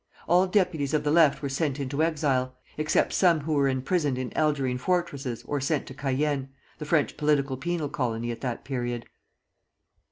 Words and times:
All 0.27 0.47
deputies 0.47 0.95
of 0.95 1.03
the 1.03 1.11
Left 1.11 1.43
were 1.43 1.47
sent 1.47 1.79
into 1.79 2.01
exile, 2.01 2.55
except 2.75 3.13
some 3.13 3.41
who 3.41 3.53
were 3.53 3.67
imprisoned 3.67 4.17
in 4.17 4.35
Algerine 4.35 4.79
fortresses 4.79 5.43
or 5.43 5.61
sent 5.61 5.85
to 5.85 5.93
Cayenne, 5.93 6.49
the 6.79 6.85
French 6.85 7.17
political 7.17 7.55
penal 7.55 7.87
colony 7.87 8.31
at 8.31 8.41
that 8.41 8.65
period. 8.65 9.05